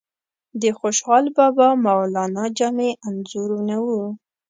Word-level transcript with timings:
د 0.61 0.63
خوشحال 0.79 1.25
بابا، 1.37 1.67
مولانا 1.85 2.45
جامی 2.57 2.89
انځورونه 3.07 3.75
وو. 3.85 4.03